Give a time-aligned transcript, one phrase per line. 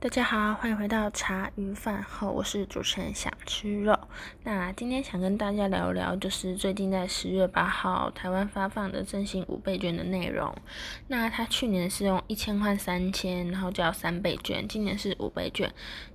[0.00, 3.98] 大家好，欢迎回到茶余饭后，我是主持人想吃肉。
[4.44, 10.54] 那今天想跟大家聊聊，就是最近在十月八号台湾发放的振兴五倍券的内容。
[11.08, 15.68] 那他去年是用一千换三千，然后叫三倍券，今年是五倍券。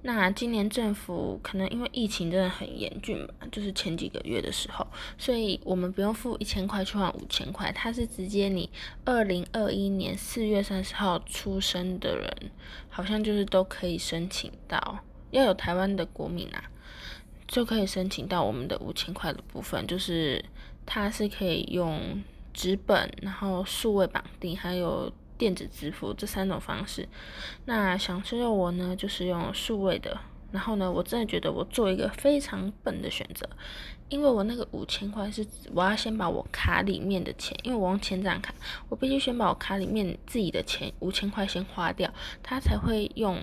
[0.04, 8.70] 那今年政府可能因为疫情真的很严峻吧，就是前几个月的时候，所以我们不用付一千块去换五千块，它是直接你
[9.04, 12.52] 二零二一年四月三十号出生的人，
[12.88, 13.68] 好像就是都。
[13.74, 15.00] 可以申请到，
[15.32, 16.64] 要有台湾的国民啊，
[17.48, 20.46] 就可以申请到我们的五千块的部分，就是
[20.86, 22.22] 它是可以用
[22.54, 27.10] 纸本，然后数位绑定，还有电子支付这三种方式。
[27.66, 30.20] 那想吃肉我呢，就是用数位的。
[30.54, 33.50] 然后呢，我真的觉得我做一个非常笨的选择，
[34.08, 38.54] 因为我那个五千块是我要先把我卡里面的钱，因为我用千账卡，
[38.88, 42.08] 我必须先把我卡里面自己的钱五千块先花掉，
[42.44, 43.36] 他才会用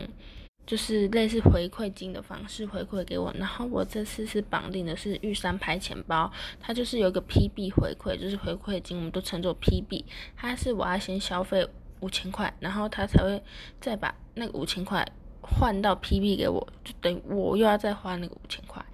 [0.65, 3.35] 就是类似回馈金的方式回馈给我。
[3.37, 10.05] 然后我这次是绑定的是玉山拍钱包，它就是有一个 PB 回馈，就是回馈金，我们都称作 PB，
[10.37, 11.69] 它是我要先消费
[11.99, 13.43] 五千块，然后他才会
[13.81, 15.05] 再把那个五千块。
[15.51, 18.85] 换到 PB 给我，就等于我又要再花那个五千块。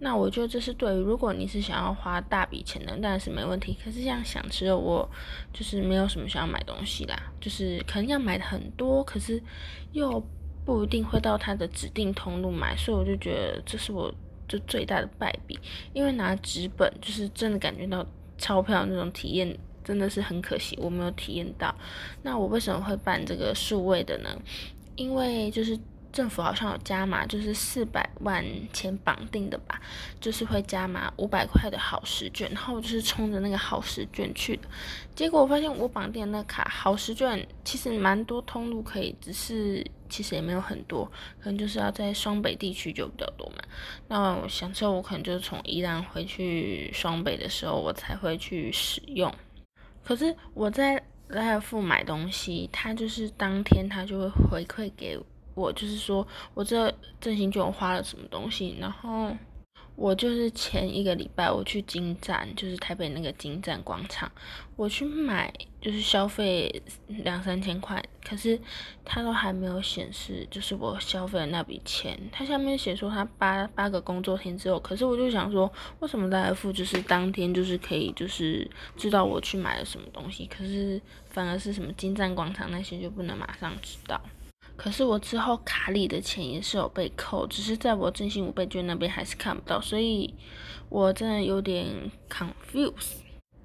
[0.00, 3.76] 那我觉得这是对于如果你是想要花大笔钱的，当然是没问题。
[3.84, 5.08] 可是这样想吃的我
[5.52, 9.42] 就是没有什么想要买东西啦，就是可能要买的很多，可是
[9.90, 10.24] 又
[10.64, 14.14] 不一定会到他的指定通路买，所以我就觉得这是我
[14.46, 15.58] 就最大的败笔。
[15.92, 18.06] 因为拿纸本就是真的感觉到
[18.38, 21.74] 钞票那种体验真的是很可惜，我没有体验到。
[22.22, 24.30] 那我为什么会办这个数位的呢？
[24.94, 25.76] 因为就是。
[26.18, 29.80] 政府好像有加码，就是四百万钱绑定的吧，
[30.20, 34.62] 就是会加码五百块的好时卷，然后我就是冲着那个好时卷去的。
[35.14, 41.04] 结果我发现我绑定的那卡好时卷其实蛮多通路可以，只是其实也没有很多，
[41.40, 43.62] 可能就是要在双北地区就比较多嘛。
[44.08, 49.32] 那我想说，我可能就是从宜兰回去双北的时候，我才会去使用。
[50.02, 55.16] 可是我在莱尔富买东西，他就是当天他就会回馈给。
[55.58, 59.36] 我就是说，我这振兴券花了什么东西，然后
[59.96, 64.30] 我就是前一个礼拜我去金站，就是台北那个金站广场，
[64.76, 68.56] 我去买就是消费两三千块，可是
[69.04, 84.20] 它都还没有显示，就是我消费的那笔钱，它下面写说它八八个工作天之后，可是我就想说，为什么来付就是当天就是可以就是知道我去买了什么东西，可是反而是什么金站广场那些就不能马上知道。
[84.78, 90.32] 可是我之后卡里的钱也是有被扣，只是在我振兴五倍券那边还是看不到，所以
[90.88, 93.16] 我真的有点 confuse，。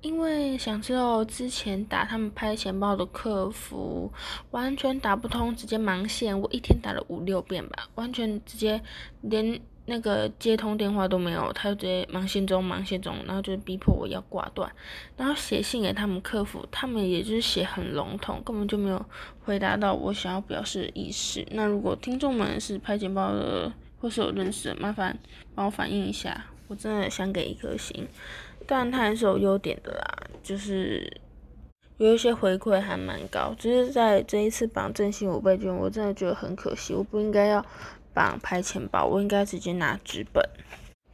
[0.01, 4.11] 因为想知道之前打他们拍钱包的客服
[4.51, 8.81] 完全打不通，直接盲线，我一天打了五六遍吧，完全直接
[9.21, 9.61] 连。
[9.85, 14.71] 那个接通电话都没有，他就直接忙线中忙线中，然后就逼迫我要挂断，
[15.17, 19.05] 然后写信给他们客服，他们也就是写很笼统，根本就没有
[19.43, 21.45] 回答到我想要表示的意思。
[21.51, 25.19] 那如果听众们是拍钱包的，或是有认识的，麻烦
[25.53, 28.07] 帮我反映一下，我真的想给一颗星。
[28.65, 31.19] 当然它还是有优点的啦，就是
[31.97, 37.65] 有一些回馈还蛮高，只是在这一次绑振兴五倍券，我真的觉得很可惜，我不应该要。
[38.13, 40.43] 绑拍钱包，我应该直接拿纸本。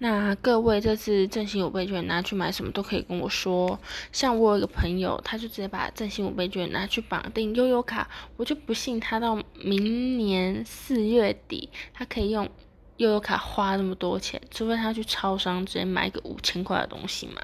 [0.02, 3.78] 那各位这次振兴五倍券拿去买什么都可以跟我说。
[4.14, 12.50] 像我有一个朋友，他就直接把振兴五倍券拿去绑定悠悠卡，我就不信他到明年四月底，他可以用
[12.96, 17.42] 悠悠卡花那么多钱，除非他去超商直接买个五千块的东西嘛。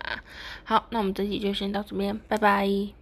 [0.63, 2.95] 好，那我们这集就先到这边，拜拜。